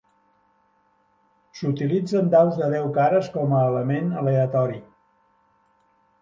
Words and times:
S'utilitzen 1.59 2.31
daus 2.37 2.57
de 2.61 2.69
deu 2.77 2.87
cares 2.97 3.29
com 3.37 3.53
a 3.59 3.61
element 3.73 4.09
aleatori. 4.23 4.81